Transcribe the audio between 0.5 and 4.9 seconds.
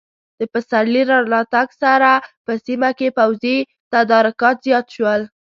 پسرلي له راتګ سره په سیمه کې پوځي تدارکات زیات